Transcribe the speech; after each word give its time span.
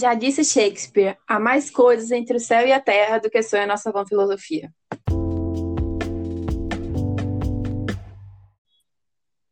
Já 0.00 0.14
disse 0.14 0.42
Shakespeare: 0.42 1.18
há 1.28 1.38
mais 1.38 1.70
coisas 1.70 2.10
entre 2.10 2.34
o 2.34 2.40
céu 2.40 2.66
e 2.66 2.72
a 2.72 2.80
terra 2.80 3.18
do 3.18 3.28
que 3.28 3.42
sonha 3.42 3.66
nossa 3.66 3.92
vã 3.92 4.02
filosofia. 4.06 4.72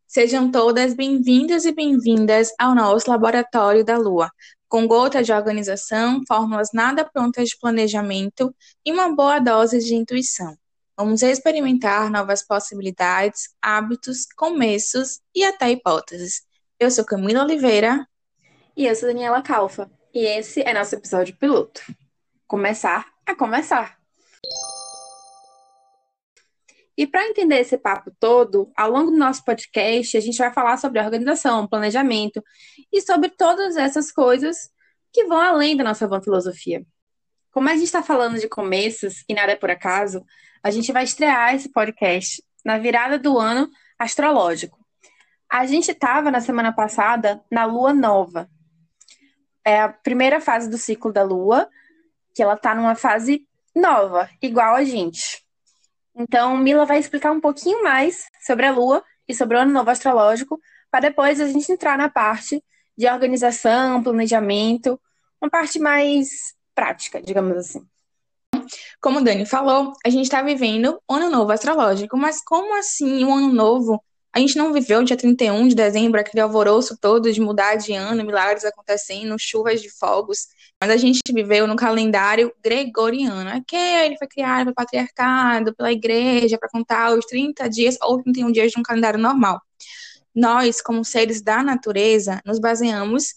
Sejam 0.06 0.50
todas 0.50 0.94
bem-vindas 0.94 1.66
e 1.66 1.72
bem-vindas 1.72 2.50
ao 2.58 2.74
nosso 2.74 3.10
Laboratório 3.10 3.84
da 3.84 3.98
Lua, 3.98 4.30
com 4.66 4.88
gota 4.88 5.22
de 5.22 5.34
organização, 5.34 6.22
fórmulas 6.26 6.70
nada 6.72 7.04
prontas 7.04 7.50
de 7.50 7.58
planejamento 7.58 8.50
e 8.82 8.90
uma 8.90 9.14
boa 9.14 9.38
dose 9.40 9.80
de 9.80 9.94
intuição. 9.94 10.56
Vamos 10.96 11.22
experimentar 11.22 12.10
novas 12.10 12.42
possibilidades, 12.42 13.50
hábitos, 13.60 14.26
começos 14.34 15.20
e 15.34 15.44
até 15.44 15.70
hipóteses. 15.70 16.40
Eu 16.80 16.90
sou 16.90 17.04
Camila 17.04 17.44
Oliveira. 17.44 18.08
E 18.74 18.86
eu 18.86 18.94
sou 18.96 19.08
Daniela 19.10 19.42
Calfa. 19.42 19.97
E 20.18 20.26
esse 20.26 20.62
é 20.62 20.74
nosso 20.74 20.96
episódio 20.96 21.36
piloto. 21.36 21.80
Começar 22.44 23.06
a 23.24 23.36
conversar. 23.36 23.96
E 26.96 27.06
para 27.06 27.28
entender 27.28 27.60
esse 27.60 27.78
papo 27.78 28.10
todo, 28.18 28.68
ao 28.76 28.90
longo 28.90 29.12
do 29.12 29.16
nosso 29.16 29.44
podcast, 29.44 30.16
a 30.16 30.20
gente 30.20 30.36
vai 30.36 30.52
falar 30.52 30.76
sobre 30.76 31.00
organização, 31.00 31.68
planejamento 31.68 32.42
e 32.92 33.00
sobre 33.00 33.28
todas 33.28 33.76
essas 33.76 34.10
coisas 34.10 34.68
que 35.12 35.24
vão 35.26 35.40
além 35.40 35.76
da 35.76 35.84
nossa 35.84 36.08
van 36.08 36.20
filosofia. 36.20 36.84
Como 37.52 37.68
a 37.68 37.74
gente 37.74 37.84
está 37.84 38.02
falando 38.02 38.40
de 38.40 38.48
começos 38.48 39.22
e 39.28 39.34
nada 39.34 39.52
é 39.52 39.56
por 39.56 39.70
acaso, 39.70 40.24
a 40.64 40.72
gente 40.72 40.90
vai 40.90 41.04
estrear 41.04 41.54
esse 41.54 41.70
podcast 41.70 42.42
na 42.64 42.76
virada 42.76 43.20
do 43.20 43.38
ano 43.38 43.70
astrológico. 43.96 44.84
A 45.48 45.64
gente 45.64 45.92
estava 45.92 46.28
na 46.28 46.40
semana 46.40 46.72
passada 46.72 47.40
na 47.48 47.66
lua 47.66 47.94
nova, 47.94 48.50
é 49.68 49.82
a 49.82 49.88
primeira 49.90 50.40
fase 50.40 50.70
do 50.70 50.78
ciclo 50.78 51.12
da 51.12 51.22
Lua, 51.22 51.68
que 52.34 52.42
ela 52.42 52.54
está 52.54 52.74
numa 52.74 52.94
fase 52.94 53.46
nova, 53.76 54.28
igual 54.40 54.74
a 54.74 54.82
gente. 54.82 55.44
Então, 56.16 56.56
Mila 56.56 56.86
vai 56.86 56.98
explicar 56.98 57.32
um 57.32 57.40
pouquinho 57.40 57.82
mais 57.82 58.26
sobre 58.46 58.64
a 58.64 58.72
Lua 58.72 59.04
e 59.28 59.34
sobre 59.34 59.56
o 59.56 59.60
ano 59.60 59.70
novo 59.70 59.90
astrológico, 59.90 60.58
para 60.90 61.00
depois 61.00 61.38
a 61.38 61.46
gente 61.46 61.70
entrar 61.70 61.98
na 61.98 62.08
parte 62.08 62.64
de 62.96 63.06
organização, 63.06 64.02
planejamento, 64.02 64.98
uma 65.40 65.50
parte 65.50 65.78
mais 65.78 66.54
prática, 66.74 67.20
digamos 67.20 67.56
assim. 67.58 67.86
Como 69.00 69.18
o 69.18 69.22
Dani 69.22 69.44
falou, 69.44 69.92
a 70.04 70.08
gente 70.08 70.24
está 70.24 70.40
vivendo 70.40 70.98
o 71.06 71.14
ano 71.14 71.30
novo 71.30 71.52
astrológico, 71.52 72.16
mas 72.16 72.42
como 72.42 72.74
assim 72.76 73.22
o 73.22 73.34
ano 73.34 73.52
novo 73.52 74.02
a 74.32 74.38
gente 74.40 74.56
não 74.56 74.72
viveu 74.72 75.02
dia 75.02 75.16
31 75.16 75.68
de 75.68 75.74
dezembro 75.74 76.20
aquele 76.20 76.40
alvoroço 76.40 76.96
todo 77.00 77.32
de 77.32 77.40
mudar 77.40 77.76
de 77.76 77.92
ano, 77.94 78.24
milagres 78.24 78.64
acontecendo, 78.64 79.34
chuvas 79.38 79.80
de 79.80 79.90
fogos, 79.90 80.48
mas 80.80 80.90
a 80.90 80.96
gente 80.96 81.20
viveu 81.32 81.66
no 81.66 81.74
calendário 81.74 82.52
gregoriano, 82.62 83.62
que 83.66 83.76
ele 83.76 84.16
foi 84.16 84.28
criado 84.28 84.64
pelo 84.66 84.74
patriarcado, 84.74 85.74
pela 85.74 85.90
igreja, 85.90 86.58
para 86.58 86.68
contar 86.68 87.16
os 87.16 87.24
30 87.26 87.68
dias 87.68 87.96
ou 88.02 88.22
31 88.22 88.52
dias 88.52 88.70
de 88.70 88.78
um 88.78 88.82
calendário 88.82 89.18
normal. 89.18 89.60
Nós, 90.34 90.80
como 90.80 91.04
seres 91.04 91.42
da 91.42 91.62
natureza, 91.62 92.40
nos 92.44 92.60
baseamos 92.60 93.34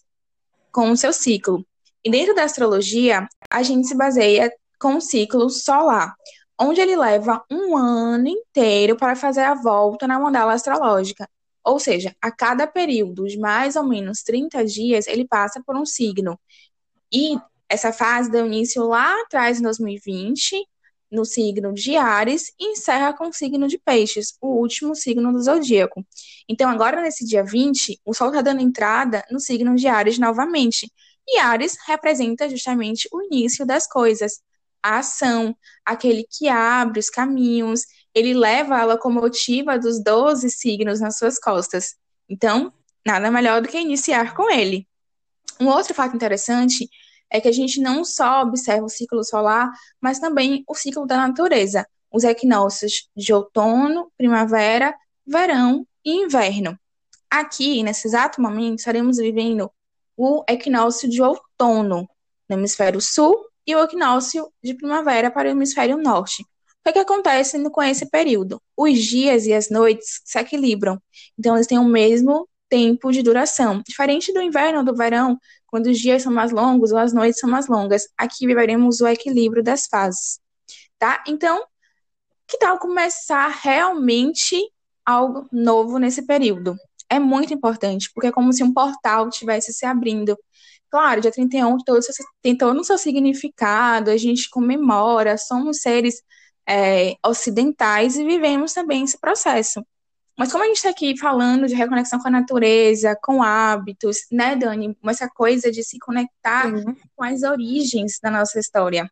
com 0.72 0.92
o 0.92 0.98
seu 0.98 1.12
ciclo. 1.12 1.66
E 2.04 2.12
dentro 2.12 2.36
da 2.36 2.44
astrologia, 2.44 3.28
a 3.50 3.64
gente 3.64 3.88
se 3.88 3.96
baseia 3.96 4.52
com 4.80 4.96
o 4.96 5.02
ciclo 5.02 5.50
solar 5.50 6.16
onde 6.62 6.80
ele 6.80 6.96
leva 6.96 7.44
um 7.50 7.76
ano 7.76 8.28
inteiro 8.28 8.96
para 8.96 9.16
fazer 9.16 9.42
a 9.42 9.56
volta 9.56 10.08
na 10.08 10.20
mandala 10.20 10.54
astrológica. 10.54 11.28
Ou 11.64 11.80
seja, 11.80 12.16
a 12.22 12.32
cada 12.32 12.68
período 12.68 13.26
de 13.28 13.38
mais 13.40 13.76
ou 13.76 13.84
menos 13.84 14.22
30 14.24 14.64
dias, 14.66 15.08
ele 15.08 15.28
passa 15.28 15.62
por 15.66 15.76
um 15.76 15.86
signo. 15.86 16.40
E 17.12 17.36
essa 17.68 17.92
fase 17.92 18.30
deu 18.30 18.46
início 18.46 18.84
lá 18.88 19.22
atrás, 19.22 19.60
em 19.60 19.64
2020, 19.64 20.66
no 21.12 21.26
signo 21.26 21.74
de 21.74 21.96
Ares, 21.96 22.52
e 22.60 22.72
encerra 22.72 23.14
com 23.14 23.28
o 23.28 23.34
signo 23.34 23.68
de 23.68 23.78
Peixes, 23.78 24.36
o 24.40 24.48
último 24.60 24.96
signo 24.96 25.32
do 25.32 25.42
zodíaco. 25.42 26.06
Então, 26.48 26.70
agora 26.70 27.02
nesse 27.02 27.26
dia 27.26 27.44
20, 27.44 28.00
o 28.06 28.14
Sol 28.14 28.30
está 28.30 28.42
dando 28.42 28.62
entrada 28.62 29.24
no 29.32 29.40
signo 29.40 29.76
de 29.76 29.88
Ares 29.88 30.18
novamente. 30.20 30.92
E 31.28 31.40
Ares 31.40 31.78
representa 31.88 32.50
justamente 32.50 33.08
o 33.12 33.22
início 33.22 33.66
das 33.66 33.88
coisas 33.88 34.42
a 34.84 35.00
ação, 35.00 35.56
aquele 35.86 36.26
que 36.30 36.48
abre 36.48 37.00
os 37.00 37.10
caminhos, 37.10 37.86
ele 38.14 38.34
leva 38.34 38.78
a 38.78 38.86
locomotiva 38.86 39.78
dos 39.78 40.04
12 40.04 40.50
signos 40.50 41.00
nas 41.00 41.18
suas 41.18 41.40
costas. 41.40 41.96
Então, 42.30 42.74
nada 43.06 43.32
melhor 43.32 43.62
do 43.62 43.68
que 43.68 43.78
iniciar 43.78 44.36
com 44.36 44.50
ele. 44.50 44.88
Um 45.60 45.68
outro 45.68 45.94
fato 45.94 46.16
interessante 46.16 46.90
é 47.30 47.40
que 47.40 47.48
a 47.48 47.52
gente 47.52 47.80
não 47.80 48.04
só 48.04 48.42
observa 48.42 48.86
o 48.86 48.90
ciclo 48.90 49.24
solar, 49.24 49.70
mas 50.02 50.20
também 50.20 50.64
o 50.68 50.76
ciclo 50.76 51.06
da 51.06 51.16
natureza, 51.16 51.88
os 52.12 52.24
equinócios 52.24 53.10
de 53.16 53.34
outono, 53.34 54.12
primavera, 54.18 54.94
verão 55.26 55.88
e 56.04 56.12
inverno. 56.24 56.78
Aqui, 57.30 57.82
nesse 57.84 58.08
exato 58.08 58.42
momento, 58.42 58.80
estaremos 58.80 59.18
vivendo 59.18 59.72
o 60.18 60.44
equinócio 60.50 61.10
de 61.10 61.22
outono 61.22 62.10
no 62.50 62.58
hemisfério 62.58 63.00
sul 63.00 63.51
e 63.72 63.76
o 63.76 63.84
equinócio 63.84 64.52
de 64.64 64.74
primavera 64.74 65.32
para 65.32 65.48
o 65.48 65.52
hemisfério 65.52 65.98
norte. 65.98 66.44
O 66.86 66.92
que, 66.92 66.98
é 66.98 67.02
acontece 67.02 67.58
com 67.70 67.82
esse 67.82 68.10
período? 68.10 68.62
Os 68.76 69.00
dias 69.00 69.46
e 69.46 69.54
as 69.54 69.70
noites 69.70 70.22
se 70.26 70.38
equilibram, 70.40 71.02
então 71.38 71.56
eles 71.56 71.68
têm 71.68 71.78
o 71.78 71.86
mesmo 71.86 72.48
tempo 72.70 73.12
de 73.12 73.22
duração. 73.22 73.82
Diferente 73.88 74.34
do 74.34 74.42
inverno 74.42 74.80
ou 74.80 74.86
do 74.86 74.96
verão, 74.96 75.38
quando 75.68 75.88
os 75.88 76.00
dias 76.00 76.24
são 76.24 76.34
mais 76.34 76.52
longos 76.52 76.92
ou 76.92 76.98
as 76.98 77.14
noites 77.14 77.40
são 77.40 77.50
mais 77.50 77.68
longas, 77.68 78.08
aqui 78.18 78.48
viveremos 78.48 79.00
o 79.00 79.08
equilíbrio 79.08 79.64
das 79.64 79.86
fases. 79.86 80.40
Tá? 80.98 81.24
Então, 81.28 81.64
que 82.48 82.58
tal 82.58 82.80
começar 82.80 83.48
realmente 83.48 84.58
algo 85.06 85.48
novo 85.52 85.98
nesse 85.98 86.26
período? 86.26 86.76
É 87.10 87.20
muito 87.20 87.54
importante, 87.54 88.10
porque 88.14 88.28
é 88.28 88.32
como 88.32 88.52
se 88.52 88.64
um 88.64 88.74
portal 88.74 89.30
estivesse 89.30 89.74
se 89.74 89.86
abrindo 89.86 90.38
Claro, 90.92 91.22
dia 91.22 91.32
31 91.32 91.78
todo, 91.78 92.02
tem 92.42 92.58
todo 92.58 92.78
o 92.78 92.84
seu 92.84 92.98
significado, 92.98 94.12
a 94.12 94.18
gente 94.18 94.50
comemora, 94.50 95.38
somos 95.38 95.80
seres 95.80 96.22
é, 96.68 97.16
ocidentais 97.26 98.18
e 98.18 98.26
vivemos 98.26 98.74
também 98.74 99.04
esse 99.04 99.18
processo. 99.18 99.82
Mas 100.38 100.52
como 100.52 100.64
a 100.64 100.68
gente 100.68 100.78
está 100.78 100.90
aqui 100.90 101.18
falando 101.18 101.66
de 101.66 101.76
reconexão 101.76 102.20
com 102.20 102.28
a 102.28 102.32
natureza, 102.32 103.18
com 103.24 103.42
hábitos, 103.42 104.18
né, 104.30 104.56
Dani? 104.56 104.98
Essa 105.06 105.30
coisa 105.30 105.72
de 105.72 105.82
se 105.82 105.98
conectar 106.00 106.68
uhum. 106.68 106.96
com 107.16 107.24
as 107.24 107.42
origens 107.44 108.20
da 108.22 108.30
nossa 108.30 108.60
história. 108.60 109.10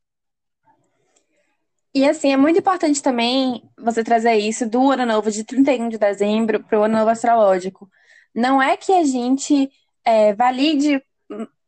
E 1.94 2.08
assim, 2.08 2.34
é 2.34 2.38
muito 2.38 2.60
importante 2.60 3.02
também 3.02 3.64
você 3.78 4.04
trazer 4.04 4.36
isso 4.36 4.68
do 4.70 4.92
ano 4.92 5.06
novo 5.06 5.32
de 5.32 5.46
31 5.46 5.90
de 5.90 5.98
dezembro 5.98 6.64
para 6.64 6.80
o 6.80 6.84
ano 6.84 6.98
novo 6.98 7.10
astrológico. 7.10 7.90
Não 8.36 8.62
é 8.62 8.76
que 8.76 8.92
a 8.92 9.04
gente 9.04 9.70
é, 10.04 10.34
valide 10.34 11.02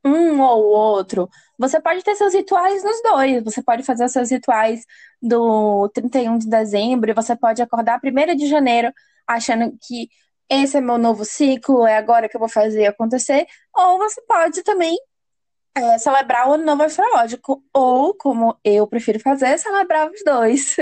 um 0.04 0.42
ou 0.42 0.64
outro. 0.66 1.30
Você 1.58 1.80
pode 1.80 2.04
ter 2.04 2.16
seus 2.16 2.34
rituais 2.34 2.84
nos 2.84 3.02
dois. 3.04 3.44
Você 3.44 3.62
pode 3.62 3.84
fazer 3.84 4.10
seus 4.10 4.32
rituais 4.32 4.86
do 5.22 5.90
31 5.90 6.38
de 6.40 6.50
dezembro 6.50 7.14
você 7.14 7.36
pode 7.36 7.62
acordar 7.62 8.00
1 8.04 8.36
de 8.36 8.48
janeiro 8.48 8.92
achando 9.28 9.78
que 9.88 10.10
esse 10.50 10.78
é 10.78 10.82
meu 10.82 10.98
novo 10.98 11.24
ciclo, 11.24 11.86
é 11.88 11.96
agora 11.96 12.28
que 12.28 12.36
eu 12.36 12.40
vou 12.40 12.50
fazer 12.50 12.86
acontecer. 12.86 13.46
Ou 13.74 13.98
você 13.98 14.22
pode 14.24 14.64
também 14.64 14.98
é, 15.76 15.98
celebrar 15.98 16.50
o 16.50 16.54
ano 16.54 16.66
novo 16.66 16.84
astrológico. 16.84 17.64
Ou, 17.74 18.14
como 18.16 18.58
eu 18.64 18.86
prefiro 18.88 19.20
fazer, 19.20 19.58
celebrar 19.58 20.10
os 20.12 20.22
dois. 20.26 20.76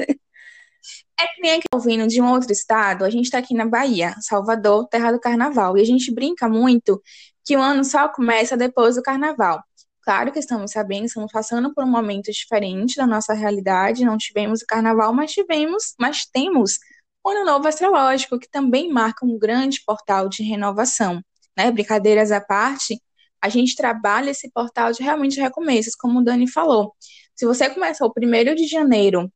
É 1.22 1.28
que 1.28 1.42
nem 1.42 1.58
aqui 1.58 1.66
ouvindo 1.74 2.08
de 2.08 2.22
um 2.22 2.32
outro 2.32 2.52
estado, 2.52 3.04
a 3.04 3.10
gente 3.10 3.26
está 3.26 3.40
aqui 3.40 3.54
na 3.54 3.66
Bahia, 3.66 4.16
Salvador, 4.22 4.88
terra 4.88 5.12
do 5.12 5.20
carnaval, 5.20 5.78
e 5.78 5.82
a 5.82 5.86
gente 5.86 6.14
brinca 6.14 6.48
muito 6.48 7.02
que 7.50 7.58
o 7.58 7.62
ano 7.64 7.84
só 7.84 8.08
começa 8.08 8.56
depois 8.56 8.96
do 8.96 9.02
carnaval. 9.02 9.64
Claro 10.04 10.32
que 10.32 10.38
estamos 10.38 10.70
sabendo, 10.72 11.06
estamos 11.06 11.32
passando 11.32 11.74
por 11.74 11.84
um 11.84 11.90
momento 11.90 12.32
diferente 12.32 12.96
da 12.96 13.08
nossa 13.08 13.34
realidade, 13.34 14.06
não 14.06 14.20
tivemos 14.20 14.62
o 14.62 14.68
carnaval, 14.68 15.12
mas 15.16 15.32
tivemos, 15.32 15.96
mas 16.00 16.28
temos 16.28 16.78
o 17.24 17.30
Ano 17.32 17.44
Novo 17.46 17.68
Astrológico, 17.68 18.38
que 18.38 18.48
também 18.48 18.94
marca 18.94 19.26
um 19.26 19.36
grande 19.40 19.82
portal 19.84 20.30
de 20.30 20.44
renovação. 20.44 21.24
Né? 21.58 21.72
Brincadeiras 21.72 22.32
à 22.32 22.40
parte, 22.40 23.02
a 23.42 23.50
gente 23.50 23.76
trabalha 23.76 24.30
esse 24.30 24.52
portal 24.52 24.92
de 24.92 25.02
realmente 25.02 25.42
recomeços, 25.42 25.96
como 25.96 26.20
o 26.20 26.24
Dani 26.24 26.48
falou. 26.48 26.94
Se 27.34 27.48
você 27.48 27.68
começou 27.68 28.10
o 28.10 28.14
primeiro 28.14 28.54
de 28.54 28.68
janeiro 28.68 29.28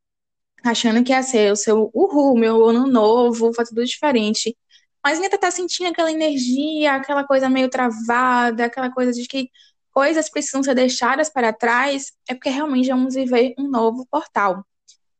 achando 0.62 1.02
que 1.02 1.10
ia 1.10 1.22
ser 1.24 1.50
o 1.52 1.56
seu 1.56 1.90
uhul, 1.92 2.38
meu 2.38 2.64
ano 2.64 2.86
novo, 2.86 3.52
fazer 3.52 3.70
tudo 3.70 3.84
diferente, 3.84 4.56
mas 5.04 5.20
ainda 5.20 5.38
tá 5.38 5.50
sentindo 5.50 5.90
aquela 5.90 6.10
energia, 6.10 6.94
aquela 6.94 7.24
coisa 7.24 7.48
meio 7.50 7.68
travada, 7.68 8.64
aquela 8.64 8.90
coisa 8.90 9.12
de 9.12 9.26
que 9.28 9.50
coisas 9.92 10.30
precisam 10.30 10.62
ser 10.62 10.74
deixadas 10.74 11.28
para 11.28 11.52
trás, 11.52 12.12
é 12.28 12.34
porque 12.34 12.48
realmente 12.48 12.88
vamos 12.88 13.14
viver 13.14 13.54
um 13.58 13.68
novo 13.68 14.06
portal. 14.10 14.64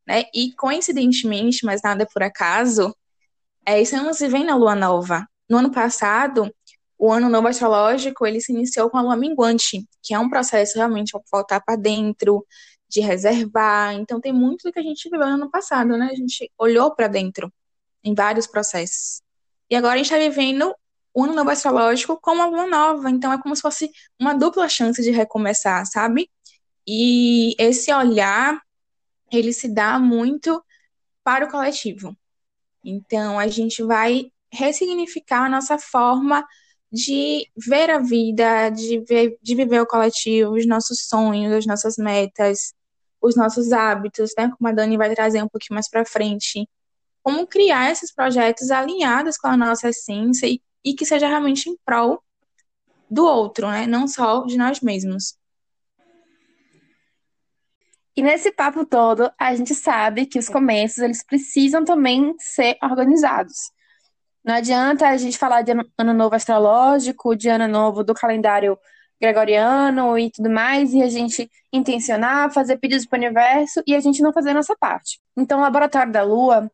Né? 0.07 0.25
E 0.35 0.53
coincidentemente, 0.55 1.65
mas 1.65 1.83
nada 1.83 2.07
por 2.13 2.23
acaso, 2.23 2.95
é, 3.67 3.81
estamos 3.81 4.19
vivendo 4.19 4.51
a 4.51 4.57
lua 4.57 4.75
nova. 4.75 5.27
No 5.49 5.59
ano 5.59 5.71
passado, 5.71 6.53
o 6.99 7.13
ano 7.13 7.29
novo 7.29 7.49
astrológico, 7.49 8.27
ele 8.27 8.41
se 8.41 8.53
iniciou 8.53 8.91
com 8.91 8.99
a 8.99 9.03
lua 9.03 9.17
minguante, 9.17 9.87
que 10.03 10.15
é 10.15 10.19
um 10.19 10.29
processo 10.29 10.77
realmente 10.77 11.13
de 11.13 11.21
voltar 11.31 11.61
para 11.61 11.77
dentro, 11.77 12.47
de 12.89 13.01
reservar. 13.01 13.95
Então 13.95 14.21
tem 14.21 14.33
muito 14.33 14.63
do 14.65 14.73
que 14.73 14.79
a 14.79 14.83
gente 14.83 15.09
viveu 15.11 15.27
no 15.27 15.35
ano 15.35 15.51
passado, 15.51 15.97
né? 15.97 16.09
A 16.11 16.15
gente 16.17 16.51
olhou 16.59 16.95
para 16.95 17.09
dentro 17.09 17.53
em 18.03 18.15
vários 18.15 18.47
processos. 18.47 19.24
E 19.71 19.77
agora 19.77 19.95
a 19.95 19.97
gente 19.97 20.07
está 20.07 20.19
vivendo 20.19 20.75
ano 21.17 21.35
novo 21.35 21.51
astrológico 21.51 22.19
como 22.21 22.43
uma 22.43 22.49
lua 22.49 22.67
nova, 22.67 23.11
então 23.11 23.33
é 23.33 23.41
como 23.41 23.55
se 23.55 23.63
fosse 23.63 23.91
uma 24.21 24.35
dupla 24.35 24.69
chance 24.69 25.01
de 25.03 25.11
recomeçar, 25.11 25.87
sabe? 25.87 26.29
E 26.87 27.55
esse 27.59 27.93
olhar, 27.93 28.61
ele 29.33 29.53
se 29.53 29.69
dá 29.69 29.99
muito 29.99 30.63
para 31.23 31.47
o 31.47 31.51
coletivo. 31.51 32.17
Então 32.85 33.39
a 33.39 33.49
gente 33.49 33.83
vai 33.83 34.31
ressignificar 34.53 35.47
a 35.47 35.49
nossa 35.49 35.79
forma 35.79 36.47
de 36.93 37.49
ver 37.57 37.91
a 37.91 37.99
vida, 37.99 38.71
de, 38.71 39.01
ver, 39.01 39.37
de 39.43 39.55
viver 39.55 39.81
o 39.81 39.87
coletivo, 39.87 40.53
os 40.55 40.67
nossos 40.67 41.07
sonhos, 41.09 41.53
as 41.53 41.67
nossas 41.67 41.97
metas, 41.97 42.75
os 43.21 43.35
nossos 43.35 43.73
hábitos, 43.73 44.33
né? 44.39 44.51
Como 44.57 44.69
a 44.69 44.73
Dani 44.73 44.97
vai 44.97 45.13
trazer 45.15 45.43
um 45.43 45.49
pouquinho 45.49 45.75
mais 45.75 45.89
para 45.89 46.05
frente. 46.05 46.69
Como 47.25 47.47
criar 47.47 47.91
esses 47.91 48.15
projetos 48.15 48.71
alinhados 48.71 49.37
com 49.37 49.49
a 49.49 49.57
nossa 49.57 49.89
essência 49.89 50.47
e, 50.47 50.63
e 50.85 50.95
que 50.95 51.05
seja 51.05 51.27
realmente 51.27 51.69
em 51.69 51.77
prol 51.85 52.23
do 53.11 53.25
outro, 53.25 53.69
né? 53.69 53.87
Não 53.87 54.07
só 54.07 54.45
de 54.45 54.57
nós 54.57 54.81
mesmos. 54.81 55.37
E 58.17 58.23
nesse 58.23 58.53
papo 58.53 58.87
todo, 58.87 59.33
a 59.39 59.55
gente 59.57 59.75
sabe 59.75 60.27
que 60.27 60.39
os 60.39 60.49
começos 60.49 60.99
eles 60.99 61.25
precisam 61.25 61.85
também 61.85 62.35
ser 62.39 62.77
organizados. 62.83 63.73
Não 64.45 64.55
adianta 64.55 65.09
a 65.09 65.17
gente 65.17 65.39
falar 65.39 65.63
de 65.63 65.73
ano 65.73 66.13
novo 66.13 66.35
astrológico, 66.35 67.35
de 67.35 67.49
ano 67.49 67.67
novo 67.67 68.05
do 68.05 68.15
calendário 68.15 68.79
gregoriano 69.21 70.19
e 70.19 70.31
tudo 70.31 70.51
mais, 70.51 70.93
e 70.93 71.03
a 71.03 71.09
gente 71.09 71.51
intencionar, 71.73 72.53
fazer 72.53 72.77
pedidos 72.77 73.07
para 73.07 73.17
o 73.17 73.21
universo 73.21 73.83
e 73.87 73.95
a 73.95 74.01
gente 74.01 74.23
não 74.23 74.33
fazer 74.33 74.51
a 74.51 74.55
nossa 74.55 74.77
parte. 74.77 75.19
Então, 75.37 75.59
o 75.59 75.63
Laboratório 75.63 76.13
da 76.13 76.23
Lua 76.23 76.71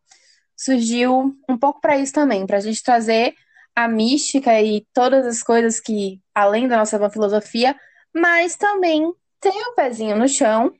surgiu 0.60 1.34
um 1.48 1.56
pouco 1.56 1.80
para 1.80 1.96
isso 1.96 2.12
também, 2.12 2.46
para 2.46 2.58
a 2.58 2.60
gente 2.60 2.82
trazer 2.82 3.34
a 3.74 3.88
mística 3.88 4.60
e 4.60 4.86
todas 4.92 5.24
as 5.26 5.42
coisas 5.42 5.80
que, 5.80 6.20
além 6.34 6.68
da 6.68 6.76
nossa 6.76 7.08
filosofia, 7.08 7.74
mas 8.14 8.56
também 8.56 9.10
ter 9.40 9.48
o 9.48 9.72
um 9.72 9.74
pezinho 9.74 10.16
no 10.16 10.28
chão, 10.28 10.70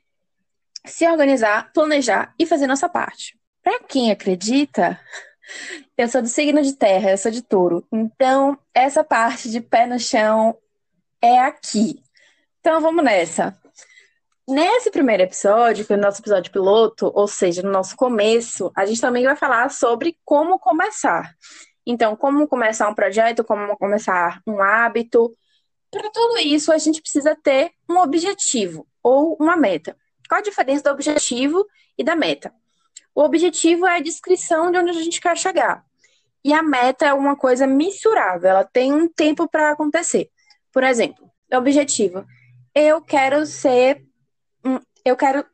se 0.85 1.07
organizar, 1.07 1.71
planejar 1.73 2.31
e 2.37 2.45
fazer 2.45 2.67
nossa 2.67 2.87
parte. 2.87 3.35
Para 3.63 3.79
quem 3.79 4.11
acredita, 4.11 4.99
eu 5.97 6.07
sou 6.07 6.21
do 6.21 6.27
signo 6.27 6.61
de 6.61 6.73
terra, 6.73 7.09
eu 7.09 7.17
sou 7.17 7.31
de 7.31 7.41
touro. 7.41 7.83
Então, 7.91 8.59
essa 8.75 9.03
parte 9.03 9.49
de 9.49 9.61
pé 9.61 9.87
no 9.87 9.99
chão 9.99 10.55
é 11.19 11.39
aqui. 11.39 12.03
Então, 12.59 12.79
vamos 12.81 13.03
nessa. 13.03 13.59
Nesse 14.51 14.91
primeiro 14.91 15.23
episódio, 15.23 15.85
que 15.85 15.93
é 15.93 15.95
o 15.95 15.99
nosso 15.99 16.19
episódio 16.19 16.51
piloto, 16.51 17.09
ou 17.15 17.25
seja, 17.25 17.61
no 17.61 17.71
nosso 17.71 17.95
começo, 17.95 18.69
a 18.75 18.85
gente 18.85 18.99
também 18.99 19.23
vai 19.23 19.33
falar 19.33 19.71
sobre 19.71 20.17
como 20.25 20.59
começar. 20.59 21.33
Então, 21.85 22.17
como 22.17 22.45
começar 22.49 22.89
um 22.89 22.93
projeto, 22.93 23.45
como 23.45 23.77
começar 23.77 24.41
um 24.45 24.61
hábito. 24.61 25.33
Para 25.89 26.09
tudo 26.09 26.37
isso, 26.39 26.69
a 26.69 26.77
gente 26.77 27.01
precisa 27.01 27.33
ter 27.33 27.71
um 27.89 27.97
objetivo 27.99 28.85
ou 29.01 29.37
uma 29.39 29.55
meta. 29.55 29.95
Qual 30.27 30.39
a 30.39 30.43
diferença 30.43 30.83
do 30.83 30.89
objetivo 30.89 31.65
e 31.97 32.03
da 32.03 32.13
meta? 32.13 32.53
O 33.15 33.21
objetivo 33.23 33.87
é 33.87 33.95
a 33.95 34.01
descrição 34.01 34.69
de 34.69 34.77
onde 34.77 34.89
a 34.89 35.01
gente 35.01 35.21
quer 35.21 35.37
chegar. 35.37 35.81
E 36.43 36.51
a 36.51 36.61
meta 36.61 37.05
é 37.05 37.13
uma 37.13 37.37
coisa 37.37 37.65
mensurável, 37.65 38.49
ela 38.49 38.65
tem 38.65 38.91
um 38.91 39.07
tempo 39.07 39.47
para 39.47 39.71
acontecer. 39.71 40.29
Por 40.73 40.83
exemplo, 40.83 41.31
objetivo. 41.53 42.25
Eu 42.75 43.01
quero 43.01 43.45
ser. 43.45 44.10
Eu 45.03 45.15
quero. 45.15 45.45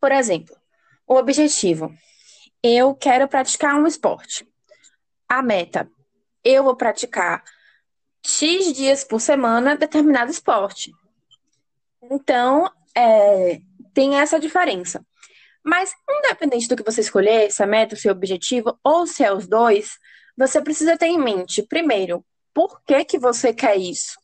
Por 0.00 0.12
exemplo, 0.12 0.56
o 1.06 1.14
objetivo. 1.16 1.94
Eu 2.62 2.94
quero 2.94 3.28
praticar 3.28 3.74
um 3.76 3.86
esporte. 3.86 4.48
A 5.28 5.42
meta. 5.42 5.88
Eu 6.42 6.64
vou 6.64 6.76
praticar 6.76 7.42
X 8.24 8.72
dias 8.72 9.04
por 9.04 9.20
semana 9.20 9.76
determinado 9.76 10.30
esporte. 10.30 10.92
Então, 12.02 12.70
é, 12.94 13.60
tem 13.92 14.18
essa 14.18 14.38
diferença. 14.38 15.04
Mas, 15.62 15.94
independente 16.08 16.68
do 16.68 16.76
que 16.76 16.82
você 16.82 17.00
escolher, 17.00 17.50
se 17.50 17.62
a 17.62 17.66
meta, 17.66 17.94
o 17.94 17.98
seu 17.98 18.12
objetivo, 18.12 18.78
ou 18.84 19.06
se 19.06 19.24
é 19.24 19.32
os 19.32 19.46
dois, 19.46 19.98
você 20.36 20.60
precisa 20.60 20.96
ter 20.98 21.06
em 21.06 21.18
mente, 21.18 21.62
primeiro, 21.62 22.24
por 22.52 22.82
que, 22.82 23.04
que 23.04 23.18
você 23.18 23.52
quer 23.52 23.76
isso? 23.76 24.18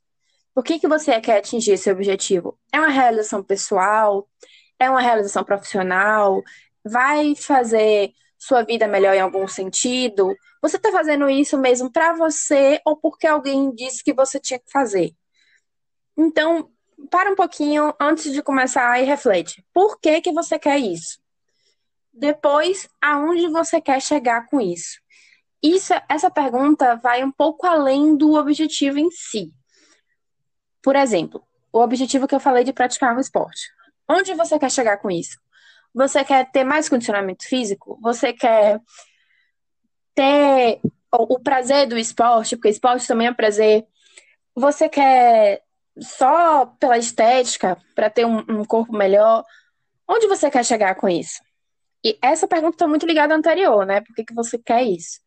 Por 0.61 0.65
que, 0.65 0.79
que 0.79 0.87
você 0.87 1.19
quer 1.23 1.39
atingir 1.39 1.73
esse 1.73 1.91
objetivo? 1.91 2.59
É 2.71 2.79
uma 2.79 2.91
realização 2.91 3.43
pessoal? 3.43 4.29
É 4.79 4.91
uma 4.91 5.01
realização 5.01 5.43
profissional? 5.43 6.43
Vai 6.85 7.35
fazer 7.35 8.13
sua 8.39 8.63
vida 8.63 8.87
melhor 8.87 9.15
em 9.15 9.21
algum 9.21 9.49
sentido? 9.49 10.37
Você 10.61 10.77
está 10.77 10.93
fazendo 10.93 11.31
isso 11.31 11.57
mesmo 11.57 11.91
para 11.91 12.13
você 12.13 12.79
ou 12.85 12.95
porque 12.95 13.27
alguém 13.27 13.75
disse 13.75 14.05
que 14.05 14.13
você 14.13 14.39
tinha 14.39 14.59
que 14.59 14.71
fazer? 14.71 15.15
Então, 16.15 16.71
para 17.11 17.33
um 17.33 17.37
pouquinho 17.37 17.95
antes 17.99 18.31
de 18.31 18.43
começar 18.43 19.01
e 19.01 19.07
reflete. 19.07 19.65
Por 19.73 19.99
que, 19.99 20.21
que 20.21 20.31
você 20.31 20.59
quer 20.59 20.79
isso? 20.79 21.23
Depois, 22.13 22.87
aonde 23.01 23.49
você 23.49 23.81
quer 23.81 24.03
chegar 24.03 24.45
com 24.45 24.61
isso? 24.61 25.01
Isso, 25.63 25.95
essa 26.07 26.31
pergunta 26.31 26.97
vai 26.97 27.25
um 27.25 27.33
pouco 27.33 27.67
além 27.67 28.15
do 28.15 28.35
objetivo 28.35 28.99
em 28.99 29.11
si. 29.11 29.55
Por 30.83 30.97
exemplo, 30.97 31.43
o 31.73 31.81
objetivo 31.81 32.27
que 32.27 32.35
eu 32.35 32.41
falei 32.41 32.65
de 32.65 32.73
praticar 32.73 33.17
um 33.17 33.21
esporte. 33.21 33.71
Onde 34.09 34.35
você 34.35 34.59
quer 34.59 34.71
chegar 34.71 34.97
com 34.99 35.11
isso? 35.11 35.39
Você 35.95 36.25
quer 36.25 36.51
ter 36.51 36.65
mais 36.65 36.89
condicionamento 36.89 37.47
físico? 37.47 37.99
Você 38.03 38.33
quer 38.33 38.81
ter 40.15 40.81
o 41.13 41.39
prazer 41.39 41.87
do 41.87 41.99
esporte, 41.99 42.57
porque 42.57 42.69
esporte 42.69 43.07
também 43.07 43.29
é 43.29 43.33
prazer. 43.33 43.87
Você 44.55 44.89
quer 44.89 45.63
só 45.99 46.67
pela 46.67 46.99
estética, 46.99 47.77
para 47.95 48.11
ter 48.11 48.25
um, 48.25 48.39
um 48.49 48.65
corpo 48.65 48.97
melhor? 48.97 49.45
Onde 50.09 50.27
você 50.27 50.51
quer 50.51 50.65
chegar 50.65 50.95
com 50.95 51.09
isso? 51.09 51.41
E 52.05 52.19
essa 52.23 52.49
pergunta 52.49 52.77
está 52.77 52.89
muito 52.89 53.07
ligada 53.07 53.35
à 53.35 53.37
anterior, 53.37 53.85
né? 53.85 54.01
Por 54.01 54.15
que, 54.15 54.25
que 54.25 54.35
você 54.35 54.59
quer 54.59 54.83
isso? 54.83 55.21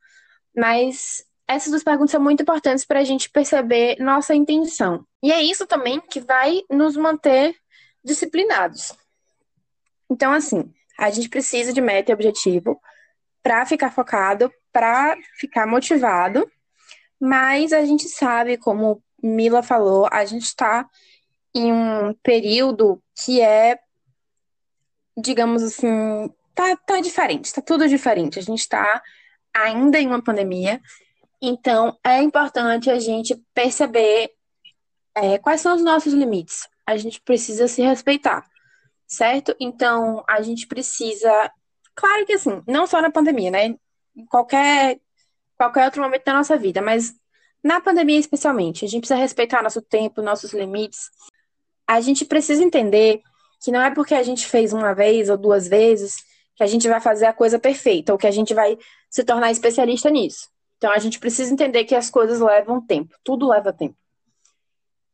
Mas 0.55 1.23
essas 1.47 1.69
duas 1.69 1.83
perguntas 1.83 2.11
são 2.11 2.21
muito 2.21 2.41
importantes 2.41 2.85
para 2.85 2.99
a 2.99 3.03
gente 3.03 3.29
perceber 3.29 3.97
nossa 3.99 4.33
intenção. 4.33 5.05
E 5.21 5.31
é 5.31 5.41
isso 5.41 5.65
também 5.67 5.99
que 5.99 6.19
vai 6.19 6.61
nos 6.69 6.95
manter 6.95 7.55
disciplinados. 8.03 8.93
Então, 10.09 10.31
assim, 10.31 10.71
a 10.97 11.09
gente 11.09 11.29
precisa 11.29 11.73
de 11.73 11.81
meta 11.81 12.11
e 12.11 12.13
objetivo 12.13 12.79
para 13.41 13.65
ficar 13.65 13.91
focado, 13.91 14.51
para 14.71 15.17
ficar 15.39 15.67
motivado, 15.67 16.49
mas 17.19 17.73
a 17.73 17.85
gente 17.85 18.07
sabe, 18.07 18.57
como 18.57 19.03
Mila 19.21 19.61
falou, 19.61 20.07
a 20.11 20.25
gente 20.25 20.43
está 20.43 20.87
em 21.53 21.71
um 21.71 22.13
período 22.23 23.01
que 23.15 23.41
é, 23.41 23.77
digamos 25.17 25.61
assim, 25.61 26.29
tá, 26.55 26.75
tá 26.75 26.99
diferente, 26.99 27.53
tá 27.53 27.61
tudo 27.61 27.87
diferente. 27.87 28.39
A 28.39 28.41
gente 28.41 28.59
está 28.59 29.01
ainda 29.53 29.99
em 29.99 30.07
uma 30.07 30.21
pandemia, 30.21 30.81
então 31.45 31.99
é 32.01 32.21
importante 32.21 32.89
a 32.89 32.97
gente 32.97 33.35
perceber 33.53 34.31
é, 35.13 35.37
quais 35.37 35.59
são 35.59 35.75
os 35.75 35.83
nossos 35.83 36.13
limites. 36.13 36.69
A 36.87 36.95
gente 36.95 37.19
precisa 37.19 37.67
se 37.67 37.81
respeitar, 37.81 38.49
certo? 39.05 39.53
Então 39.59 40.23
a 40.25 40.41
gente 40.41 40.65
precisa, 40.65 41.51
claro 41.93 42.25
que 42.25 42.31
assim, 42.31 42.63
não 42.65 42.87
só 42.87 43.01
na 43.01 43.11
pandemia, 43.11 43.51
né? 43.51 43.75
Em 44.15 44.25
qualquer 44.25 45.01
qualquer 45.57 45.83
outro 45.85 46.01
momento 46.01 46.23
da 46.23 46.33
nossa 46.33 46.57
vida, 46.57 46.81
mas 46.81 47.13
na 47.61 47.81
pandemia 47.81 48.19
especialmente, 48.19 48.85
a 48.85 48.87
gente 48.87 49.01
precisa 49.01 49.19
respeitar 49.19 49.61
nosso 49.61 49.81
tempo, 49.81 50.21
nossos 50.21 50.53
limites. 50.53 51.09
A 51.85 51.99
gente 51.99 52.23
precisa 52.23 52.63
entender 52.63 53.21
que 53.61 53.69
não 53.71 53.81
é 53.81 53.93
porque 53.93 54.15
a 54.15 54.23
gente 54.23 54.47
fez 54.47 54.71
uma 54.71 54.93
vez 54.93 55.29
ou 55.29 55.37
duas 55.37 55.67
vezes 55.67 56.23
que 56.55 56.63
a 56.63 56.67
gente 56.67 56.87
vai 56.87 57.01
fazer 57.01 57.25
a 57.25 57.33
coisa 57.33 57.59
perfeita, 57.59 58.13
ou 58.13 58.17
que 58.17 58.27
a 58.27 58.31
gente 58.31 58.53
vai 58.53 58.77
se 59.09 59.23
tornar 59.25 59.51
especialista 59.51 60.09
nisso. 60.09 60.53
Então 60.83 60.91
a 60.91 60.99
gente 60.99 61.17
precisa 61.17 61.53
entender 61.53 61.85
que 61.85 61.95
as 61.95 62.09
coisas 62.09 62.41
levam 62.41 62.85
tempo, 62.85 63.15
tudo 63.23 63.47
leva 63.47 63.71
tempo. 63.71 63.95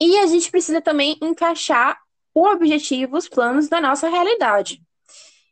E 0.01 0.17
a 0.17 0.25
gente 0.25 0.49
precisa 0.49 0.81
também 0.81 1.15
encaixar 1.21 1.95
o 2.33 2.47
objetivo, 2.47 3.15
os 3.15 3.29
planos 3.29 3.69
da 3.69 3.79
nossa 3.79 4.09
realidade. 4.09 4.81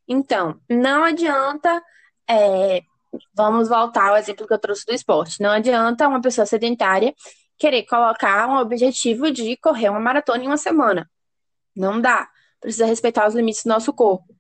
Então, 0.08 0.60
não 0.68 1.04
adianta. 1.04 1.84
É, 2.28 2.82
vamos 3.32 3.70
voltar 3.70 4.10
ao 4.10 4.18
exemplo 4.18 4.48
que 4.48 4.54
eu 4.56 4.58
trouxe 4.58 4.88
do 4.88 4.92
esporte. 4.92 5.40
Não 5.40 5.52
adianta 5.52 6.08
uma 6.08 6.20
pessoa 6.20 6.48
sedentária 6.48 7.14
querer 7.56 7.84
colocar 7.84 8.50
um 8.50 8.58
objetivo 8.58 9.30
de 9.30 9.56
correr 9.58 9.90
uma 9.90 10.00
maratona 10.00 10.44
em 10.44 10.48
uma 10.48 10.58
semana. 10.58 11.08
Não 11.76 12.02
dá. 12.02 12.28
Precisa 12.60 12.88
respeitar 12.88 13.28
os 13.28 13.36
limites 13.36 13.64
do 13.64 13.70
nosso 13.70 13.94
corpo. 13.94 14.36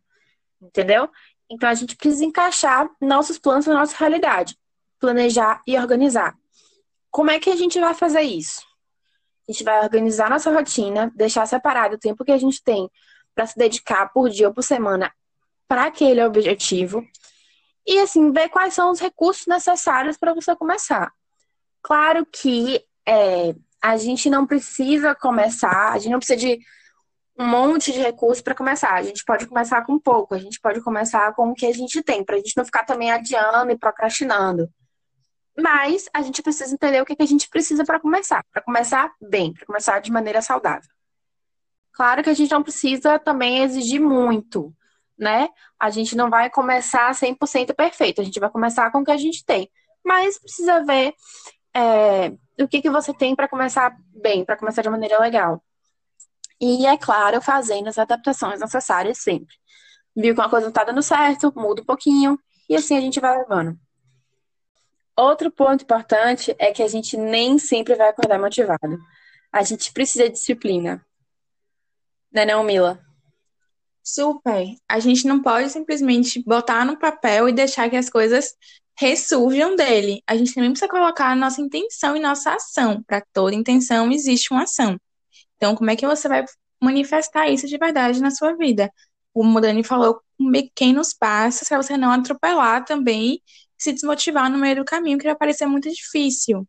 Entendeu? 0.60 1.08
Então 1.48 1.70
a 1.70 1.76
gente 1.76 1.96
precisa 1.96 2.26
encaixar 2.26 2.90
nossos 3.00 3.38
planos 3.38 3.68
na 3.68 3.76
nossa 3.76 3.96
realidade, 3.96 4.58
planejar 5.00 5.62
e 5.68 5.78
organizar. 5.78 6.36
como 7.10 7.32
é 7.32 7.40
que 7.40 7.50
a 7.50 7.56
gente 7.56 7.80
vai 7.80 7.94
fazer 7.94 8.22
isso? 8.22 8.62
A 9.48 9.52
gente 9.52 9.64
vai 9.64 9.82
organizar 9.84 10.30
nossa 10.30 10.52
rotina, 10.52 11.12
deixar 11.16 11.46
separado 11.46 11.96
o 11.96 12.00
tempo 12.00 12.24
que 12.24 12.32
a 12.32 12.38
gente 12.38 12.62
tem 12.64 12.90
para 13.34 13.48
se 13.48 13.58
dedicar 13.58 14.12
por 14.12 14.30
dia 14.30 14.48
ou 14.48 14.54
por 14.54 14.64
semana 14.64 15.12
para 15.68 15.86
aquele 15.86 16.24
objetivo 16.24 17.04
e 17.86 18.00
assim 18.00 18.32
ver 18.32 18.50
quais 18.50 18.74
são 18.74 18.92
os 18.92 19.00
recursos 19.00 19.48
necessários 19.48 20.18
para 20.18 20.34
você 20.34 20.56
começar. 20.56 21.12
Claro 21.82 22.26
que 22.26 22.84
é, 23.08 23.56
a 23.82 23.96
gente 23.96 24.30
não 24.30 24.46
precisa 24.46 25.16
começar, 25.16 25.94
a 25.94 25.98
gente 25.98 26.12
não 26.12 26.20
precisa 26.20 26.40
de 26.40 26.60
um 27.40 27.46
monte 27.46 27.92
de 27.94 28.00
recursos 28.00 28.42
para 28.42 28.56
começar. 28.56 28.94
A 28.94 29.04
gente 29.04 29.24
pode 29.24 29.46
começar 29.46 29.86
com 29.86 30.00
pouco, 30.00 30.36
a 30.36 30.40
gente 30.40 30.60
pode 30.60 30.82
começar 30.82 31.34
com 31.34 31.50
o 31.50 31.54
que 31.54 31.66
a 31.66 31.74
gente 31.74 32.02
tem, 32.02 32.24
para 32.24 32.36
a 32.36 32.40
gente 32.40 32.58
não 32.58 32.66
ficar 32.66 32.84
também 32.84 33.12
adiando 33.12 33.72
e 33.72 33.78
procrastinando. 33.78 34.70
Mas 35.60 36.08
a 36.14 36.22
gente 36.22 36.42
precisa 36.44 36.74
entender 36.74 37.02
o 37.02 37.06
que, 37.06 37.16
que 37.16 37.24
a 37.24 37.28
gente 37.28 37.50
precisa 37.50 37.84
para 37.84 38.00
começar, 38.00 38.46
para 38.52 38.62
começar 38.62 39.12
bem, 39.20 39.54
para 39.54 39.66
começar 39.66 40.00
de 40.00 40.12
maneira 40.12 40.42
saudável. 40.42 40.90
Claro 41.92 42.24
que 42.24 42.30
a 42.30 42.34
gente 42.34 42.52
não 42.52 42.62
precisa 42.62 43.18
também 43.18 43.64
exigir 43.64 44.00
muito, 44.00 44.72
né? 45.18 45.50
A 45.80 45.90
gente 45.90 46.16
não 46.16 46.30
vai 46.30 46.48
começar 46.48 47.12
100% 47.12 47.74
perfeito, 47.74 48.22
a 48.22 48.24
gente 48.24 48.40
vai 48.40 48.52
começar 48.52 48.92
com 48.92 49.00
o 49.00 49.04
que 49.04 49.12
a 49.12 49.18
gente 49.18 49.44
tem. 49.44 49.68
Mas 50.06 50.38
precisa 50.38 50.86
ver 50.86 51.16
é, 51.74 52.30
o 52.60 52.68
que, 52.68 52.82
que 52.82 52.90
você 52.90 53.12
tem 53.14 53.36
para 53.36 53.48
começar 53.48 53.98
bem, 54.14 54.46
para 54.46 54.58
começar 54.58 54.84
de 54.84 54.90
maneira 54.90 55.20
legal. 55.20 55.64
E, 56.62 56.86
é 56.86 56.98
claro, 56.98 57.42
fazendo 57.42 57.88
as 57.88 57.98
adaptações 57.98 58.60
necessárias 58.60 59.20
sempre. 59.20 59.56
Viu 60.16 60.34
que 60.34 60.42
uma 60.42 60.50
coisa 60.50 60.66
não 60.66 60.72
está 60.72 60.84
dando 60.84 61.04
certo, 61.04 61.54
muda 61.56 61.82
um 61.82 61.86
pouquinho, 61.86 62.40
e 62.70 62.76
assim 62.76 62.98
a 62.98 63.02
gente 63.02 63.20
vai 63.20 63.38
levando. 63.38 63.78
Outro 65.18 65.50
ponto 65.50 65.84
importante 65.84 66.56
é 66.60 66.72
que 66.72 66.84
a 66.84 66.88
gente 66.88 67.18
nem 67.18 67.58
sempre 67.58 67.96
vai 67.96 68.10
acordar 68.10 68.40
motivado. 68.40 69.00
A 69.52 69.64
gente 69.64 69.92
precisa 69.92 70.26
de 70.26 70.34
disciplina. 70.34 71.04
Né, 72.32 72.46
não, 72.46 72.64
Mila? 72.64 73.02
Super. 74.04 74.76
A 74.88 75.00
gente 75.00 75.26
não 75.26 75.42
pode 75.42 75.72
simplesmente 75.72 76.44
botar 76.44 76.86
no 76.86 77.00
papel 77.00 77.50
e 77.50 77.54
deixar 77.54 77.90
que 77.90 77.96
as 77.96 78.12
coisas 78.12 78.54
ressurjam 78.96 79.76
dele. 79.76 80.22
A 80.28 80.38
gente 80.38 80.54
também 80.54 80.70
precisa 80.70 80.90
colocar 80.90 81.32
a 81.32 81.36
nossa 81.36 81.62
intenção 81.62 82.16
e 82.16 82.20
nossa 82.20 82.54
ação. 82.54 83.02
Para 83.02 83.24
toda 83.34 83.56
intenção 83.56 84.12
existe 84.12 84.54
uma 84.54 84.64
ação. 84.64 85.00
Então, 85.56 85.76
como 85.76 85.90
é 85.90 85.96
que 85.96 86.06
você 86.06 86.28
vai 86.28 86.46
manifestar 86.80 87.50
isso 87.50 87.66
de 87.66 87.78
verdade 87.78 88.22
na 88.22 88.30
sua 88.30 88.56
vida? 88.56 88.92
O 89.34 89.60
Dani 89.60 89.84
falou 89.84 90.22
com 90.38 90.52
pequenos 90.52 91.12
passos 91.14 91.68
para 91.68 91.82
você 91.82 91.98
não 91.98 92.12
atropelar 92.12 92.86
também 92.86 93.42
se 93.78 93.94
desmotivar 93.94 94.50
no 94.50 94.58
meio 94.58 94.78
do 94.78 94.86
caminho, 94.86 95.18
que 95.18 95.26
vai 95.26 95.36
parecer 95.36 95.66
muito 95.66 95.90
difícil. 95.90 96.68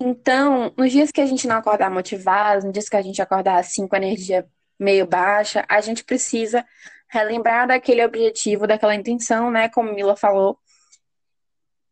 Então, 0.00 0.72
nos 0.76 0.90
dias 0.90 1.12
que 1.12 1.20
a 1.20 1.26
gente 1.26 1.46
não 1.46 1.56
acordar 1.56 1.90
motivado, 1.90 2.64
nos 2.64 2.72
dias 2.72 2.88
que 2.88 2.96
a 2.96 3.02
gente 3.02 3.22
acordar 3.22 3.58
assim 3.58 3.86
com 3.86 3.94
a 3.94 3.98
energia 3.98 4.48
meio 4.78 5.06
baixa, 5.06 5.64
a 5.68 5.80
gente 5.80 6.02
precisa 6.02 6.66
relembrar 7.08 7.68
daquele 7.68 8.04
objetivo, 8.04 8.66
daquela 8.66 8.94
intenção, 8.94 9.50
né, 9.50 9.68
como 9.68 9.94
Mila 9.94 10.16
falou, 10.16 10.58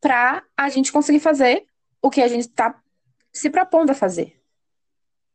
para 0.01 0.43
a 0.57 0.69
gente 0.71 0.91
conseguir 0.91 1.21
fazer 1.21 1.67
o 2.03 2.11
que 2.11 2.23
a 2.23 2.27
gente 2.27 2.49
está 2.49 2.75
se 3.33 3.51
propondo 3.51 3.91
a 3.91 3.95
fazer. 3.95 4.41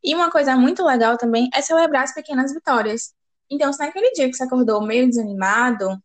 E 0.04 0.14
uma 0.14 0.30
coisa 0.30 0.56
muito 0.56 0.84
legal 0.84 1.18
também 1.18 1.50
é 1.54 1.62
celebrar 1.62 2.04
as 2.04 2.14
pequenas 2.14 2.54
vitórias. 2.54 3.14
Então, 3.50 3.72
se 3.72 3.80
naquele 3.80 4.12
dia 4.12 4.28
que 4.28 4.36
você 4.36 4.44
acordou 4.44 4.86
meio 4.86 5.08
desanimado, 5.08 5.98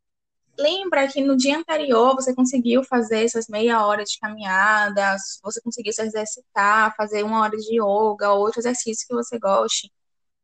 lembra 0.60 1.08
que 1.08 1.22
no 1.22 1.36
dia 1.36 1.58
anterior 1.58 2.14
você 2.14 2.34
conseguiu 2.34 2.84
fazer 2.84 3.24
essas 3.24 3.48
meia 3.48 3.84
hora 3.86 4.04
de 4.04 4.18
caminhada, 4.18 5.16
você 5.42 5.60
conseguiu 5.60 5.92
se 5.92 6.02
exercitar, 6.02 6.94
fazer 6.96 7.22
uma 7.24 7.40
hora 7.40 7.56
de 7.56 7.76
yoga, 7.76 8.30
ou 8.32 8.40
outro 8.40 8.60
exercício 8.60 9.06
que 9.08 9.14
você 9.14 9.38
goste. 9.38 9.90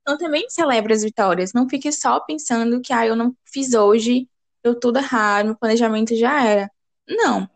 Então 0.02 0.16
também 0.18 0.48
celebre 0.48 0.92
as 0.92 1.02
vitórias. 1.02 1.52
Não 1.52 1.68
fique 1.68 1.90
só 1.92 2.20
pensando 2.20 2.80
que 2.80 2.92
ah, 2.92 3.06
eu 3.06 3.16
não 3.16 3.36
fiz 3.44 3.74
hoje, 3.74 4.28
deu 4.62 4.78
tudo 4.78 4.98
errado, 4.98 5.46
meu 5.46 5.56
planejamento 5.56 6.16
já 6.16 6.44
era. 6.44 6.70
Não. 7.08 7.48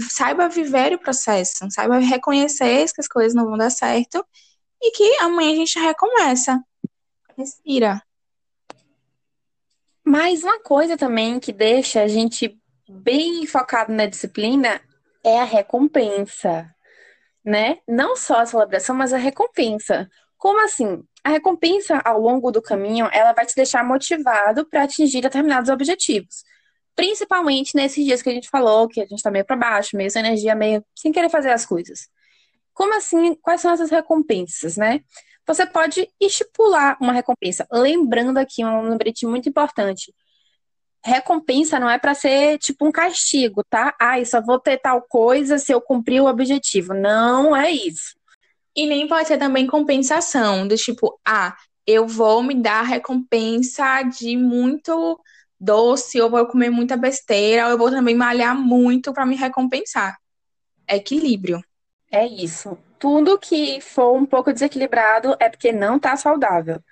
Saiba 0.00 0.48
viver 0.48 0.92
o 0.94 0.98
processo, 0.98 1.66
saiba 1.70 1.98
reconhecer 1.98 2.92
que 2.92 3.00
as 3.00 3.08
coisas 3.08 3.34
não 3.34 3.46
vão 3.46 3.56
dar 3.56 3.70
certo 3.70 4.24
e 4.82 4.90
que 4.90 5.18
amanhã 5.20 5.52
a 5.52 5.56
gente 5.56 5.78
recomeça. 5.78 6.62
Respira. 7.36 8.02
Mas 10.04 10.42
uma 10.42 10.60
coisa 10.60 10.96
também 10.96 11.40
que 11.40 11.52
deixa 11.52 12.02
a 12.02 12.08
gente 12.08 12.60
bem 12.88 13.46
focado 13.46 13.92
na 13.92 14.06
disciplina 14.06 14.80
é 15.24 15.40
a 15.40 15.44
recompensa, 15.44 16.70
né? 17.44 17.78
Não 17.88 18.14
só 18.14 18.40
a 18.40 18.46
celebração, 18.46 18.94
mas 18.94 19.12
a 19.12 19.16
recompensa. 19.16 20.08
Como 20.36 20.62
assim? 20.62 21.02
A 21.24 21.30
recompensa 21.30 22.02
ao 22.04 22.20
longo 22.20 22.50
do 22.50 22.60
caminho, 22.60 23.08
ela 23.10 23.32
vai 23.32 23.46
te 23.46 23.56
deixar 23.56 23.82
motivado 23.82 24.66
para 24.66 24.82
atingir 24.82 25.22
determinados 25.22 25.70
objetivos. 25.70 26.44
Principalmente 26.94 27.74
nesses 27.74 28.04
dias 28.04 28.20
que 28.20 28.28
a 28.28 28.32
gente 28.32 28.50
falou, 28.50 28.86
que 28.86 29.00
a 29.00 29.06
gente 29.06 29.22
tá 29.22 29.30
meio 29.30 29.44
para 29.44 29.56
baixo, 29.56 29.96
meio 29.96 30.10
sem 30.10 30.20
energia, 30.20 30.54
meio 30.54 30.84
sem 30.94 31.10
querer 31.10 31.30
fazer 31.30 31.50
as 31.50 31.64
coisas. 31.64 32.08
Como 32.74 32.94
assim? 32.94 33.34
Quais 33.36 33.60
são 33.62 33.72
essas 33.72 33.90
recompensas, 33.90 34.76
né? 34.76 35.00
Você 35.46 35.66
pode 35.66 36.08
estipular 36.20 36.96
uma 37.00 37.12
recompensa. 37.12 37.66
Lembrando 37.70 38.38
aqui 38.38 38.64
um 38.64 38.88
lembrete 38.88 39.26
muito 39.26 39.48
importante. 39.48 40.14
Recompensa 41.04 41.78
não 41.78 41.90
é 41.90 41.98
para 41.98 42.14
ser 42.14 42.58
tipo 42.58 42.86
um 42.86 42.92
castigo, 42.92 43.62
tá? 43.68 43.94
Ah, 44.00 44.18
eu 44.18 44.24
só 44.24 44.40
vou 44.40 44.58
ter 44.58 44.78
tal 44.78 45.02
coisa 45.02 45.58
se 45.58 45.70
eu 45.70 45.80
cumprir 45.80 46.22
o 46.22 46.26
objetivo. 46.26 46.94
Não 46.94 47.54
é 47.54 47.70
isso. 47.70 48.16
E 48.74 48.86
nem 48.86 49.06
pode 49.06 49.28
ser 49.28 49.38
também 49.38 49.66
compensação, 49.66 50.66
do 50.66 50.74
tipo, 50.76 51.20
ah, 51.24 51.54
eu 51.86 52.08
vou 52.08 52.42
me 52.42 52.54
dar 52.54 52.82
recompensa 52.82 54.02
de 54.02 54.36
muito 54.36 55.20
doce, 55.60 56.20
ou 56.20 56.30
vou 56.30 56.46
comer 56.46 56.70
muita 56.70 56.96
besteira, 56.96 57.66
ou 57.66 57.72
eu 57.72 57.78
vou 57.78 57.90
também 57.90 58.14
malhar 58.14 58.56
muito 58.56 59.12
para 59.12 59.26
me 59.26 59.36
recompensar. 59.36 60.16
É 60.88 60.96
equilíbrio. 60.96 61.62
É 62.10 62.26
isso. 62.26 62.76
Tudo 63.04 63.38
que 63.38 63.82
for 63.82 64.16
um 64.16 64.24
pouco 64.24 64.50
desequilibrado 64.50 65.36
é 65.38 65.50
porque 65.50 65.70
não 65.70 65.96
está 65.96 66.16
saudável. 66.16 66.82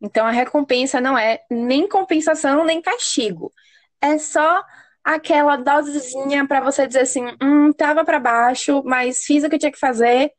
Então 0.00 0.26
a 0.26 0.32
recompensa 0.32 1.00
não 1.00 1.16
é 1.16 1.42
nem 1.48 1.88
compensação 1.88 2.64
nem 2.64 2.82
castigo. 2.82 3.52
É 4.00 4.18
só 4.18 4.64
aquela 5.04 5.54
dosezinha 5.54 6.44
para 6.44 6.60
você 6.60 6.88
dizer 6.88 7.02
assim, 7.02 7.24
hum, 7.40 7.72
tava 7.72 8.04
para 8.04 8.18
baixo, 8.18 8.82
mas 8.84 9.20
fiz 9.20 9.44
o 9.44 9.48
que 9.48 9.54
eu 9.54 9.58
tinha 9.60 9.70
que 9.70 9.78
fazer 9.78 10.32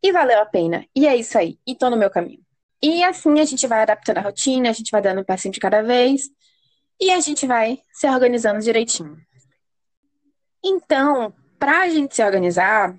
e 0.00 0.12
valeu 0.12 0.40
a 0.40 0.46
pena. 0.46 0.86
E 0.94 1.08
é 1.08 1.16
isso 1.16 1.36
aí. 1.36 1.58
E 1.66 1.74
tô 1.74 1.90
no 1.90 1.96
meu 1.96 2.08
caminho. 2.08 2.38
E 2.80 3.02
assim 3.02 3.40
a 3.40 3.44
gente 3.44 3.66
vai 3.66 3.82
adaptando 3.82 4.18
a 4.18 4.22
rotina, 4.22 4.70
a 4.70 4.72
gente 4.72 4.92
vai 4.92 5.02
dando 5.02 5.20
um 5.20 5.24
passinho 5.24 5.52
de 5.52 5.58
cada 5.58 5.82
vez 5.82 6.30
e 7.00 7.10
a 7.10 7.18
gente 7.18 7.44
vai 7.44 7.80
se 7.92 8.08
organizando 8.08 8.60
direitinho. 8.60 9.16
Então, 10.64 11.34
para 11.58 11.80
a 11.80 11.88
gente 11.88 12.14
se 12.14 12.22
organizar, 12.22 12.96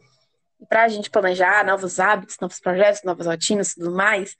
para 0.69 0.83
a 0.83 0.87
gente 0.87 1.09
planejar 1.09 1.65
novos 1.65 1.99
hábitos, 1.99 2.37
novos 2.39 2.59
projetos, 2.59 3.03
novas 3.03 3.27
rotinas 3.27 3.71
e 3.71 3.75
tudo 3.75 3.95
mais, 3.95 4.35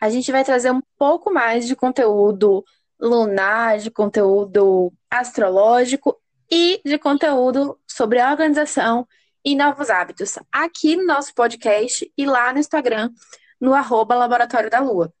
a 0.00 0.10
gente 0.10 0.30
vai 0.30 0.44
trazer 0.44 0.70
um 0.70 0.82
pouco 0.96 1.32
mais 1.32 1.66
de 1.66 1.74
conteúdo 1.74 2.64
lunar, 3.00 3.78
de 3.78 3.90
conteúdo 3.90 4.92
astrológico 5.10 6.20
e 6.50 6.80
de 6.84 6.98
conteúdo 6.98 7.78
sobre 7.86 8.20
a 8.20 8.30
organização 8.30 9.06
e 9.44 9.54
novos 9.54 9.88
hábitos 9.90 10.38
aqui 10.50 10.96
no 10.96 11.04
nosso 11.04 11.34
podcast 11.34 12.10
e 12.16 12.26
lá 12.26 12.52
no 12.52 12.58
Instagram, 12.58 13.10
no 13.60 13.74
arroba 13.74 14.14
Laboratório 14.14 14.70
da 14.70 14.80
Lua. 14.80 15.12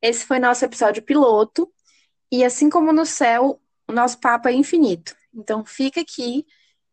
Esse 0.00 0.26
foi 0.26 0.38
nosso 0.38 0.64
episódio 0.64 1.02
piloto 1.02 1.70
e 2.30 2.44
assim 2.44 2.68
como 2.68 2.92
no 2.92 3.06
céu, 3.06 3.60
o 3.88 3.92
nosso 3.92 4.18
papo 4.18 4.48
é 4.48 4.52
infinito. 4.52 5.14
Então 5.32 5.64
fica 5.64 6.00
aqui 6.00 6.46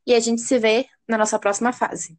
e 0.06 0.13
a 0.13 0.20
gente 0.20 0.42
se 0.42 0.58
vê 0.58 0.88
na 1.08 1.18
nossa 1.18 1.38
próxima 1.38 1.74
fase. 1.74 2.18